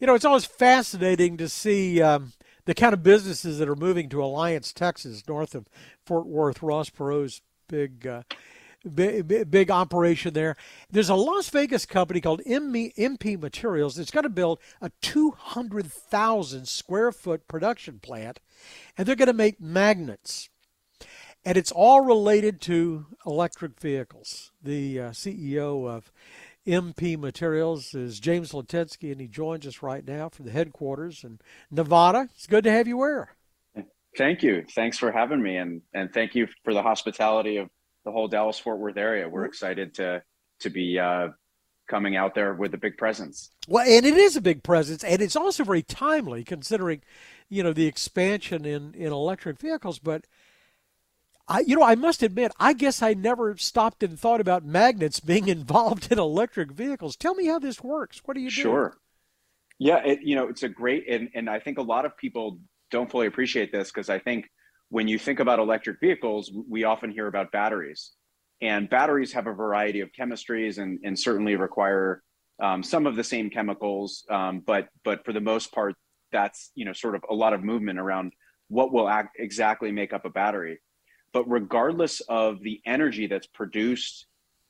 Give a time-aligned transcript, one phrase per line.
[0.00, 2.32] You know, it's always fascinating to see um,
[2.64, 5.68] the kind of businesses that are moving to Alliance, Texas, north of
[6.06, 6.62] Fort Worth.
[6.62, 8.22] Ross Perot's big, uh,
[8.94, 10.56] big, big operation there.
[10.90, 17.12] There's a Las Vegas company called MP Materials that's going to build a 200,000 square
[17.12, 18.40] foot production plant,
[18.96, 20.48] and they're going to make magnets.
[21.44, 24.50] And it's all related to electric vehicles.
[24.62, 26.10] The uh, CEO of
[26.70, 31.40] MP Materials is James Litinsky, and he joins us right now from the headquarters in
[31.70, 32.28] Nevada.
[32.34, 33.34] It's good to have you where.
[34.16, 34.64] Thank you.
[34.74, 37.68] Thanks for having me, and and thank you for the hospitality of
[38.04, 39.28] the whole Dallas Fort Worth area.
[39.28, 40.22] We're excited to
[40.60, 41.28] to be uh,
[41.88, 43.50] coming out there with a big presence.
[43.68, 47.02] Well, and it is a big presence, and it's also very timely considering,
[47.48, 50.26] you know, the expansion in in electric vehicles, but
[51.50, 55.18] I, you know, I must admit, I guess I never stopped and thought about magnets
[55.32, 57.16] being involved in electric vehicles.
[57.16, 58.22] Tell me how this works.
[58.24, 58.62] What do you do?
[58.62, 58.96] Sure.
[59.78, 62.60] Yeah, it, you know, it's a great, and, and I think a lot of people
[62.90, 64.48] don't fully appreciate this because I think
[64.90, 68.12] when you think about electric vehicles, we often hear about batteries.
[68.60, 72.22] And batteries have a variety of chemistries and, and certainly require
[72.62, 75.94] um, some of the same chemicals, um, but but for the most part,
[76.30, 78.32] that's you know sort of a lot of movement around
[78.68, 80.78] what will act exactly make up a battery.
[81.32, 84.26] But regardless of the energy that's produced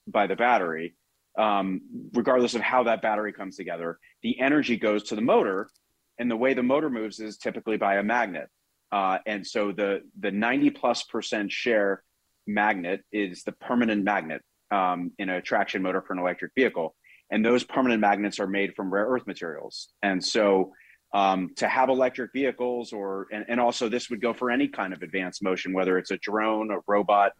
[0.06, 0.94] by the battery,
[1.38, 1.80] um,
[2.12, 5.70] regardless of how that battery comes together, the energy goes to the motor,
[6.18, 8.48] and the way the motor moves is typically by a magnet.
[8.92, 12.02] Uh, and so the the 90 plus percent share
[12.46, 16.94] magnet is the permanent magnet um, in a traction motor for an electric vehicle,
[17.30, 19.88] and those permanent magnets are made from rare earth materials.
[20.02, 20.72] And so
[21.12, 24.92] um, to have electric vehicles or and, and, also this would go for any kind
[24.92, 27.32] of advanced motion whether it's a drone a robot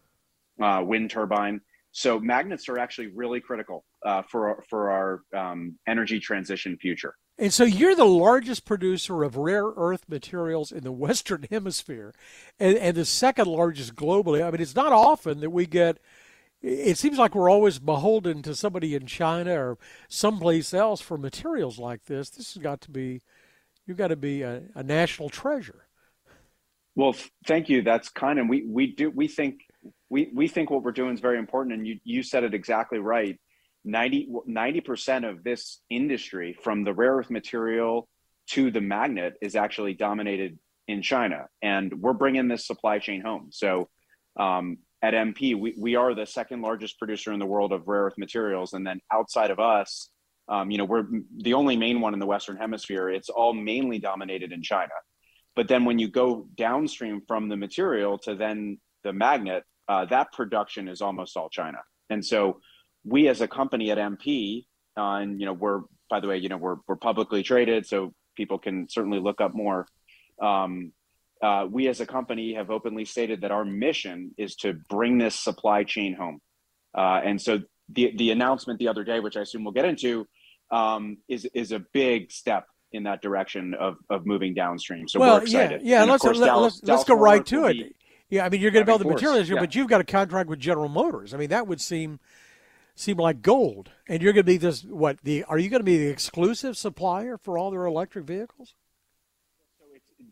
[0.61, 1.61] uh, wind turbine.
[1.93, 7.15] So magnets are actually really critical uh, for for our um, energy transition future.
[7.37, 12.13] And so you're the largest producer of rare earth materials in the western hemisphere
[12.59, 14.45] and, and the second largest globally.
[14.45, 15.99] I mean it's not often that we get
[16.61, 19.77] it seems like we're always beholden to somebody in China or
[20.07, 22.29] someplace else for materials like this.
[22.29, 23.21] This has got to be
[23.85, 25.87] you've got to be a, a national treasure.
[26.95, 27.15] Well,
[27.47, 27.81] thank you.
[27.81, 29.61] That's kind, and we we do we think
[30.09, 32.99] we we think what we're doing is very important, and you you said it exactly
[32.99, 33.39] right.
[33.83, 38.07] 90 percent of this industry, from the rare earth material
[38.49, 43.49] to the magnet, is actually dominated in China, and we're bringing this supply chain home.
[43.51, 43.89] So.
[44.39, 48.03] Um, at MP, we, we are the second largest producer in the world of rare
[48.03, 48.73] earth materials.
[48.73, 50.09] And then outside of us,
[50.51, 51.07] um, you know, we're
[51.37, 53.09] the only main one in the Western Hemisphere.
[53.09, 54.91] It's all mainly dominated in China.
[55.55, 60.33] But then when you go downstream from the material to then the magnet, uh, that
[60.33, 61.77] production is almost all China.
[62.09, 62.59] And so
[63.05, 64.65] we as a company at MP,
[64.97, 68.13] uh, and you know, we're by the way, you know, we're we're publicly traded, so
[68.35, 69.87] people can certainly look up more.
[70.41, 70.91] Um,
[71.41, 75.35] uh, we as a company have openly stated that our mission is to bring this
[75.35, 76.39] supply chain home.
[76.93, 80.27] Uh, and so the the announcement the other day, which I assume we'll get into,
[80.71, 85.07] um, is is a big step in that direction of of moving downstream.
[85.07, 85.81] So well, we're excited.
[85.83, 86.11] Yeah, yeah.
[86.11, 87.95] Let's, let, Dallas, let's, let's go right to it.
[88.29, 89.61] Yeah, I mean you're going to build the materials here, yeah.
[89.61, 91.33] but you've got a contract with General Motors.
[91.33, 92.19] I mean that would seem
[92.95, 93.91] seem like gold.
[94.07, 96.77] And you're going to be this what the are you going to be the exclusive
[96.77, 98.75] supplier for all their electric vehicles?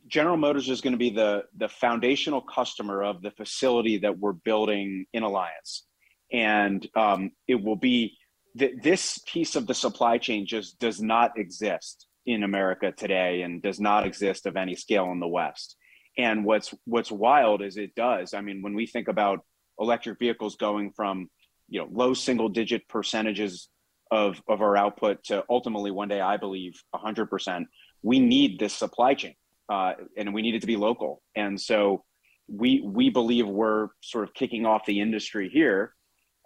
[0.07, 4.33] General Motors is going to be the the foundational customer of the facility that we're
[4.33, 5.85] building in Alliance,
[6.31, 8.17] and um, it will be
[8.59, 13.61] th- this piece of the supply chain just does not exist in America today and
[13.61, 15.75] does not exist of any scale in the West.
[16.17, 18.33] And what's what's wild is it does.
[18.33, 19.39] I mean, when we think about
[19.79, 21.29] electric vehicles going from
[21.69, 23.69] you know low single digit percentages
[24.11, 27.65] of of our output to ultimately one day, I believe, 100%.
[28.01, 29.35] We need this supply chain,
[29.69, 31.21] uh, and we need it to be local.
[31.35, 32.03] And so
[32.47, 35.93] we we believe we're sort of kicking off the industry here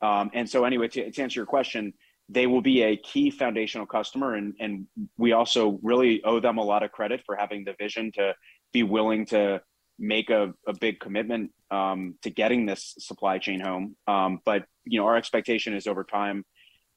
[0.03, 1.94] um, and so, anyway, to, to, answer your question,
[2.28, 4.86] they will be a key foundational customer, and and
[5.18, 8.35] we also really owe them a lot of credit for having the vision to
[8.73, 9.61] be willing to
[9.97, 13.96] make a, a big commitment um, to getting this supply chain home.
[14.05, 16.44] Um, but you know, our expectation is over time,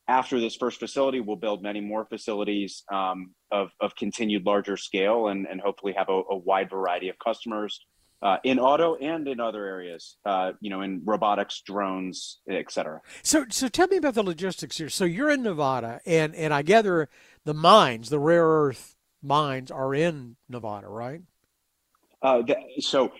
[0.09, 5.29] after this first facility, we'll build many more facilities um, of of continued larger scale,
[5.29, 7.87] and and hopefully have a, a wide variety of customers
[8.23, 13.01] uh, in auto and in other areas, uh, you know, in robotics, drones, etc.
[13.23, 14.89] So, so tell me about the logistics here.
[14.89, 17.09] So you're in Nevada, and and I gather
[17.45, 21.23] the mines, the rare earth mines, are in Nevada, right?
[22.23, 23.13] Uh, the, so,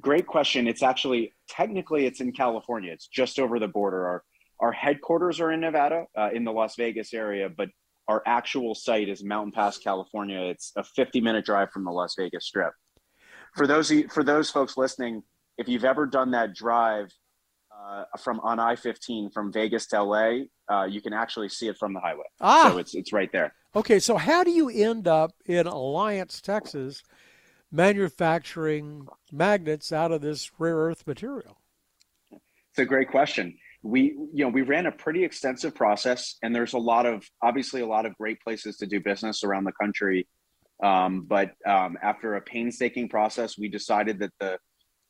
[0.00, 0.68] great question.
[0.68, 2.92] It's actually technically it's in California.
[2.92, 4.06] It's just over the border.
[4.06, 4.24] Our
[4.60, 7.70] our headquarters are in Nevada, uh, in the Las Vegas area, but
[8.06, 10.40] our actual site is Mountain Pass, California.
[10.42, 12.72] It's a 50 minute drive from the Las Vegas Strip.
[13.54, 15.22] For those for those folks listening,
[15.58, 17.12] if you've ever done that drive
[17.72, 21.92] uh, from on I-15 from Vegas to LA, uh, you can actually see it from
[21.92, 22.24] the highway.
[22.40, 22.70] Ah.
[22.70, 23.54] So it's it's right there.
[23.76, 27.02] Okay, so how do you end up in Alliance, Texas,
[27.72, 31.58] manufacturing magnets out of this rare earth material?
[32.30, 33.58] It's a great question.
[33.82, 37.82] We, you know, we ran a pretty extensive process, and there's a lot of, obviously,
[37.82, 40.26] a lot of great places to do business around the country.
[40.82, 44.58] Um, but um, after a painstaking process, we decided that the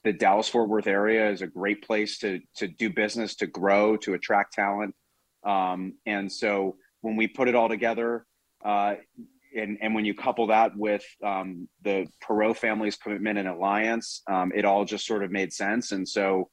[0.05, 3.97] the Dallas Fort Worth area is a great place to to do business, to grow,
[3.99, 4.95] to attract talent.
[5.45, 8.27] Um, and so when we put it all together,
[8.65, 8.95] uh,
[9.57, 14.53] and, and when you couple that with um, the Perot family's commitment and alliance, um,
[14.55, 15.93] it all just sort of made sense.
[15.93, 16.51] And so,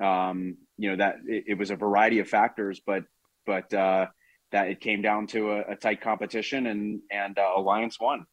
[0.00, 3.04] um, you know, that it, it, was a variety of factors, but
[3.46, 4.06] but uh,
[4.52, 8.26] that it came down to a, a tight competition, and and uh, Alliance won.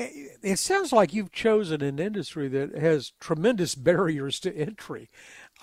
[0.00, 5.10] It sounds like you've chosen an industry that has tremendous barriers to entry.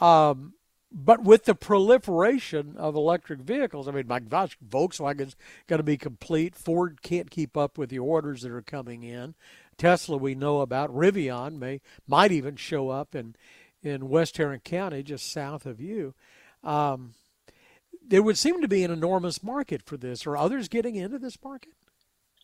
[0.02, 0.54] Um,
[0.92, 5.36] but with the proliferation of electric vehicles, I mean, my gosh, Volkswagen's
[5.68, 6.56] going to be complete.
[6.56, 9.36] Ford can't keep up with the orders that are coming in.
[9.78, 10.94] Tesla, we know about.
[10.94, 13.36] Rivian may might even show up in
[13.84, 16.14] in West Tarrant County, just south of you.
[16.64, 17.14] Um,
[18.08, 20.26] there would seem to be an enormous market for this.
[20.26, 21.74] Are others getting into this market?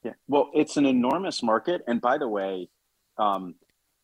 [0.04, 2.70] Yeah, well, it's an enormous market, and by the way,
[3.18, 3.56] um,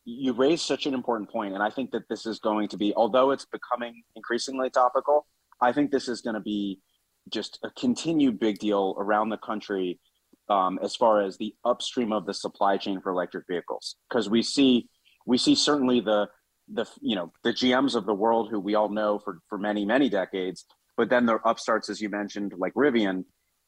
[0.04, 1.54] you raise such an important point.
[1.54, 5.26] and I think that this is going to be, although it's becoming increasingly topical,
[5.60, 6.80] I think this is going to be
[7.28, 10.00] just a continued big deal around the country
[10.48, 14.42] um, as far as the upstream of the supply chain for electric vehicles, because we
[14.42, 14.88] see
[15.26, 16.28] we see certainly the
[16.72, 19.84] the you know the GMs of the world who we all know for for many
[19.84, 20.64] many decades,
[20.96, 23.24] but then the upstarts as you mentioned like Rivian,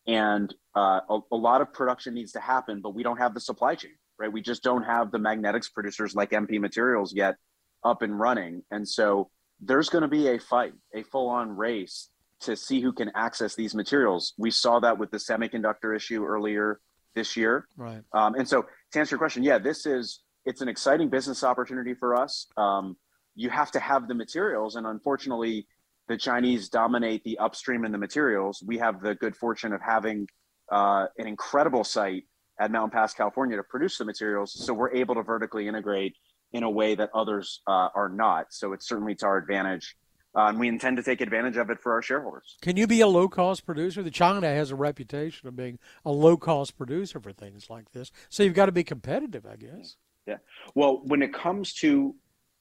[0.06, 3.40] and uh, a, a lot of production needs to happen, but we don't have the
[3.40, 4.30] supply chain right?
[4.30, 7.36] We just don't have the magnetics producers like MP Materials yet
[7.82, 8.62] up and running.
[8.70, 9.30] And so
[9.60, 12.10] there's going to be a fight, a full on race
[12.42, 14.34] to see who can access these materials.
[14.38, 16.80] We saw that with the semiconductor issue earlier
[17.14, 17.66] this year.
[17.76, 18.02] Right.
[18.12, 21.94] Um, and so to answer your question, yeah, this is, it's an exciting business opportunity
[21.94, 22.46] for us.
[22.56, 22.96] Um,
[23.34, 24.76] you have to have the materials.
[24.76, 25.66] And unfortunately,
[26.10, 28.64] the Chinese dominate the upstream in the materials.
[28.66, 30.26] We have the good fortune of having
[30.70, 32.24] uh, an incredible site
[32.58, 34.52] at Mountain Pass, California to produce the materials.
[34.52, 36.16] So we're able to vertically integrate
[36.52, 38.46] in a way that others uh, are not.
[38.50, 39.96] So it's certainly to our advantage.
[40.36, 42.56] Uh, and we intend to take advantage of it for our shareholders.
[42.60, 44.02] Can you be a low cost producer?
[44.02, 48.10] The China has a reputation of being a low cost producer for things like this.
[48.28, 49.94] So you've got to be competitive, I guess.
[50.26, 50.38] Yeah.
[50.74, 52.16] Well, when it comes to,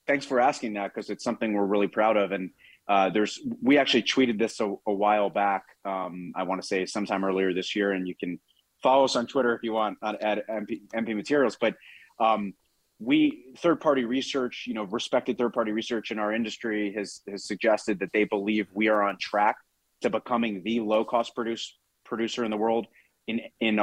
[0.05, 2.31] thanks for asking that because it's something we're really proud of.
[2.31, 2.51] And
[2.89, 5.63] uh, there's, we actually tweeted this a, a while back.
[5.85, 8.39] Um, I want to say sometime earlier this year, and you can
[8.81, 11.55] follow us on Twitter if you want at MP, MP Materials.
[11.61, 11.75] But
[12.19, 12.53] um,
[12.99, 17.45] we third party research, you know, respected third party research in our industry has has
[17.45, 19.55] suggested that they believe we are on track
[20.01, 22.87] to becoming the low cost produce producer in the world
[23.27, 23.79] in in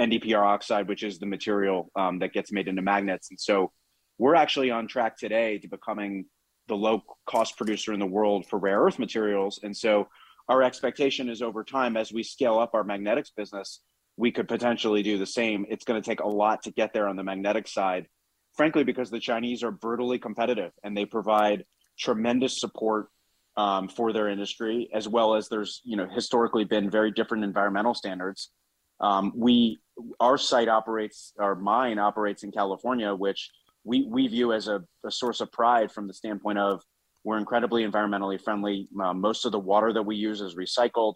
[0.00, 3.30] NdPr oxide, which is the material um, that gets made into magnets.
[3.30, 3.72] And so
[4.18, 6.26] we're actually on track today to becoming
[6.70, 9.60] the low cost producer in the world for rare earth materials.
[9.62, 10.08] And so
[10.48, 13.80] our expectation is over time as we scale up our magnetics business
[14.20, 15.64] we could potentially do the same.
[15.70, 18.06] It's going to take a lot to get there on the magnetic side,
[18.54, 21.64] frankly, because the Chinese are brutally competitive and they provide
[21.98, 23.08] tremendous support
[23.56, 27.94] um, for their industry, as well as there's you know historically been very different environmental
[27.94, 28.50] standards.
[29.00, 29.80] Um, we
[30.20, 33.50] our site operates, our mine operates in California, which
[33.84, 36.82] we we view as a, a source of pride from the standpoint of
[37.24, 38.88] we're incredibly environmentally friendly.
[39.02, 41.14] Uh, most of the water that we use is recycled.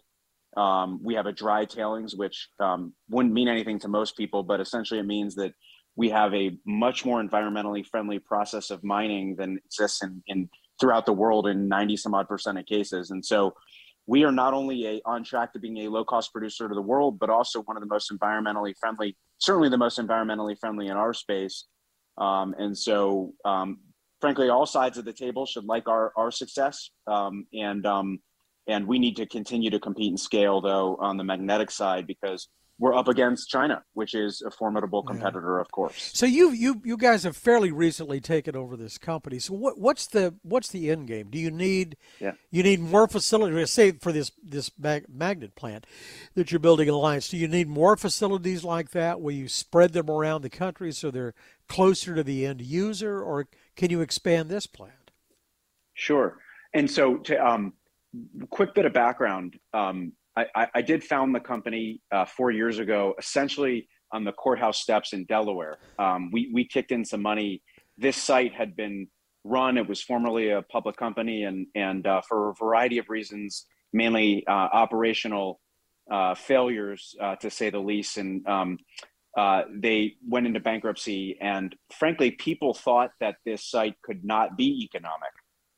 [0.55, 4.61] Um, we have a dry tailings, which um, wouldn't mean anything to most people, but
[4.61, 5.53] essentially it means that
[5.95, 11.05] we have a much more environmentally friendly process of mining than exists in, in throughout
[11.05, 13.11] the world in 90 some odd percent of cases.
[13.11, 13.53] And so
[14.07, 16.81] we are not only a, on track to being a low cost producer to the
[16.81, 20.97] world, but also one of the most environmentally friendly, certainly the most environmentally friendly in
[20.97, 21.65] our space.
[22.17, 23.79] Um, and so, um,
[24.21, 26.89] frankly, all sides of the table should like our, our success.
[27.07, 28.19] Um, and, um,
[28.67, 32.47] and we need to continue to compete and scale though on the magnetic side because
[32.77, 35.61] we're up against China, which is a formidable competitor, yeah.
[35.61, 36.11] of course.
[36.13, 39.39] So you you you guys have fairly recently taken over this company.
[39.39, 41.29] So what what's the what's the end game?
[41.29, 42.33] Do you need yeah.
[42.51, 43.71] you need more facilities?
[43.71, 45.87] Say for this this mag- magnet plant
[46.33, 49.21] that you're building in Alliance, do you need more facilities like that?
[49.21, 51.33] Will you spread them around the country so they're
[51.69, 55.11] closer to the end user, or can you expand this plant?
[55.93, 56.39] Sure.
[56.73, 57.73] And so to um,
[58.49, 59.57] quick bit of background.
[59.73, 64.79] Um, I, I, did found the company uh, four years ago, essentially on the courthouse
[64.79, 65.77] steps in Delaware.
[65.97, 67.61] Um, we we kicked in some money.
[67.97, 69.07] This site had been
[69.43, 69.77] run.
[69.77, 74.45] It was formerly a public company, and and uh, for a variety of reasons, mainly
[74.47, 75.61] uh, operational
[76.11, 78.77] uh, failures, uh, to say the least, and um,
[79.37, 81.37] uh, they went into bankruptcy.
[81.41, 85.33] And frankly, people thought that this site could not be economic,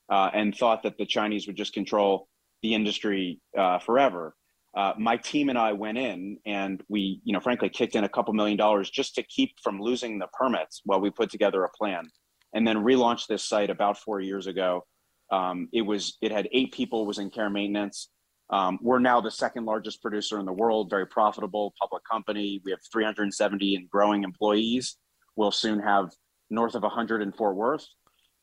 [0.10, 2.28] and thought that the Chinese would just control
[2.64, 3.40] the industry
[3.86, 4.34] forever
[4.76, 8.10] uh, my team and I went in and we, you know, frankly, kicked in a
[8.10, 11.70] couple million dollars just to keep from losing the permits while we put together a
[11.70, 12.08] plan,
[12.54, 14.86] and then relaunched this site about four years ago.
[15.32, 18.10] Um, it was it had eight people was in care maintenance.
[18.50, 22.62] Um, we're now the second largest producer in the world, very profitable public company.
[22.64, 24.96] We have 370 and growing employees.
[25.36, 26.12] We'll soon have
[26.50, 27.86] north of 100 in Fort Worth,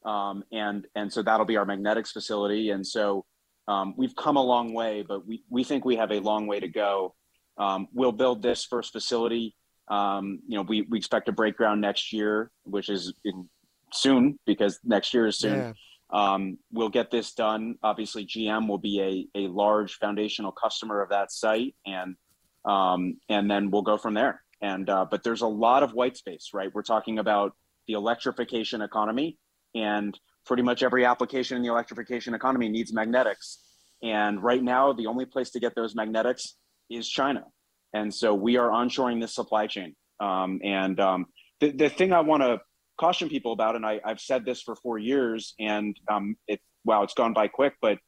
[0.04, 2.70] um, and and so that'll be our magnetics facility.
[2.70, 3.24] And so
[3.68, 6.60] um, we've come a long way, but we, we think we have a long way
[6.60, 7.14] to go.
[7.56, 9.56] Um, we'll build this first facility.
[9.88, 13.48] Um, you know, we, we expect to break ground next year, which is in
[13.92, 15.58] soon because next year is soon.
[15.58, 15.72] Yeah.
[16.10, 17.76] Um, we'll get this done.
[17.82, 22.16] Obviously, GM will be a, a large foundational customer of that site, and
[22.64, 24.42] um, and then we'll go from there.
[24.60, 26.70] And uh, but there's a lot of white space, right?
[26.72, 27.52] We're talking about
[27.88, 29.38] the electrification economy,
[29.74, 33.60] and pretty much every application in the electrification economy needs magnetics.
[34.02, 36.56] And right now, the only place to get those magnetics
[36.90, 37.44] is China.
[37.92, 39.94] And so we are onshoring this supply chain.
[40.20, 41.26] Um, and um,
[41.60, 42.60] the, the thing I want to
[42.98, 47.02] caution people about, and I, have said this for four years, and um, it wow,
[47.02, 47.98] it's gone by quick, but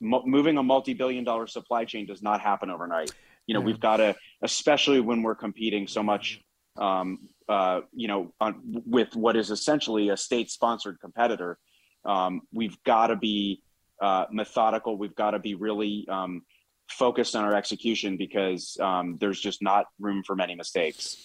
[0.00, 3.12] mo- moving a multi-billion dollar supply chain does not happen overnight.
[3.46, 3.66] You know, yeah.
[3.66, 6.40] we've got to, especially when we're competing so much,
[6.78, 11.58] um, uh, you know, on, with what is essentially a state-sponsored competitor
[12.06, 13.62] um, we've got to be
[14.00, 14.96] uh, methodical.
[14.96, 16.42] We've got to be really um,
[16.88, 21.16] focused on our execution because um, there's just not room for many mistakes.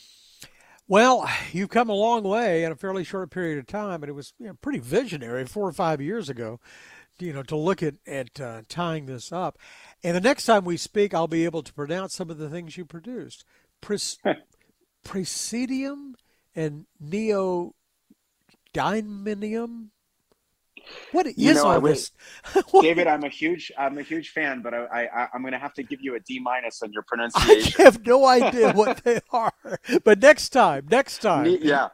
[0.88, 4.14] Well, you've come a long way in a fairly short period of time, and it
[4.14, 6.60] was you know, pretty visionary four or five years ago.
[7.20, 9.60] You know, to look at at uh, tying this up,
[10.04, 12.78] and the next time we speak, I'll be able to pronounce some of the things
[12.78, 13.46] you produced:
[13.80, 14.18] Pres-
[15.06, 16.16] Presidium
[16.56, 17.74] and neodymium
[21.12, 22.12] what is you know, all this?
[22.82, 25.74] David, I'm a huge, I'm a huge fan, but I, I am going to have
[25.76, 27.74] to give you a D minus on your pronunciation.
[27.80, 29.54] I have no idea what they are,
[30.04, 31.90] but next time, next time, yeah,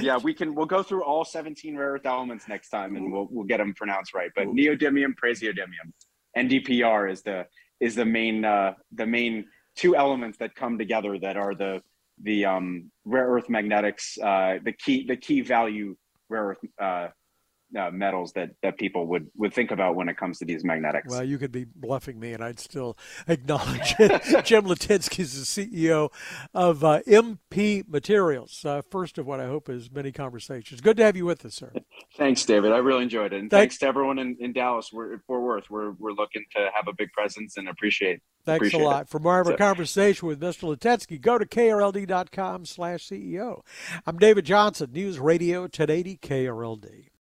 [0.00, 0.54] yeah, we can.
[0.54, 3.74] We'll go through all 17 rare earth elements next time, and we'll we'll get them
[3.74, 4.30] pronounced right.
[4.34, 5.92] But neodymium, praseodymium,
[6.36, 7.46] NdPr is the
[7.80, 9.46] is the main uh, the main
[9.76, 11.82] two elements that come together that are the
[12.22, 15.96] the um, rare earth magnetics, uh, the key the key value
[16.28, 17.08] rare earth uh,
[17.78, 21.08] uh, metals that that people would would think about when it comes to these magnetics.
[21.08, 22.96] Well, you could be bluffing me, and I'd still
[23.28, 24.22] acknowledge it.
[24.44, 26.10] Jim Litinsky is the CEO
[26.54, 28.64] of uh, MP Materials.
[28.64, 30.80] Uh, first of what I hope is many conversations.
[30.80, 31.72] Good to have you with us, sir.
[32.16, 32.72] Thanks, David.
[32.72, 34.92] I really enjoyed it, and thanks, thanks to everyone in, in Dallas.
[34.92, 35.70] We're Fort Worth.
[35.70, 38.20] We're we're looking to have a big presence and appreciate.
[38.44, 39.02] Thanks appreciate a lot.
[39.02, 39.08] It.
[39.08, 40.76] For more of a conversation with Mr.
[40.76, 43.62] Litinsky, go to krld.com slash CEO.
[44.04, 47.11] I'm David Johnson, News Radio 1080 KRLD.